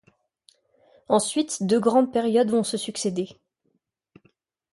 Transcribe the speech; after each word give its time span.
Ensuite, 1.09 1.61
deux 1.61 1.79
grandes 1.79 2.11
périodes 2.11 2.49
vont 2.49 2.63
se 2.63 2.75
succéder. 2.75 3.39